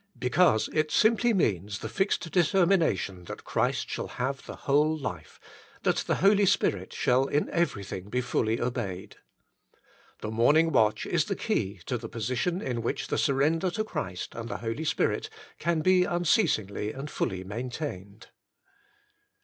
Be 0.17 0.31
cause 0.31 0.67
it 0.73 0.89
simply 0.89 1.31
means 1.31 1.77
the 1.77 1.87
fixed 1.87 2.31
determination 2.31 3.25
that 3.25 3.43
Christ 3.43 3.87
shall 3.87 4.07
have 4.07 4.43
the 4.47 4.55
whole 4.65 4.97
life, 4.97 5.39
that 5.83 5.97
the 5.97 6.15
Holy 6.25 6.47
Spirit 6.47 6.91
shall 6.91 7.27
in 7.27 7.47
everything 7.51 8.09
be 8.09 8.19
fully 8.19 8.59
obeyed. 8.59 9.17
The 10.21 10.31
morning 10.31 10.71
watch 10.71 11.05
is 11.05 11.25
the 11.25 11.35
key 11.35 11.81
to 11.85 11.99
the 11.99 12.09
position 12.09 12.63
in 12.63 12.81
which 12.81 13.09
the 13.09 13.17
surrender 13.19 13.69
to 13.69 13.83
Christ 13.83 14.33
and 14.33 14.49
the 14.49 14.57
Holy 14.57 14.85
Spirit 14.85 15.29
can 15.59 15.81
be 15.81 16.03
unceasingly 16.03 16.91
and 16.91 17.07
fully 17.07 17.43
maintained. 17.43 18.29